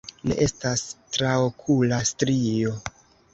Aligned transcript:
Ne 0.29 0.35
estas 0.45 0.81
traokula 1.17 2.01
strio. 2.13 2.75